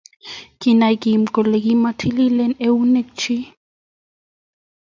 Kinay 0.59 0.95
Kim 1.03 1.21
kole 1.33 1.57
komatililen 1.65 2.53
eunekchi 2.65 3.37